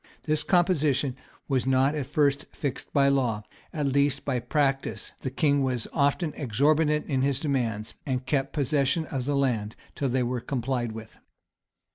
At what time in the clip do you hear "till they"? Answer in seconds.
9.93-10.23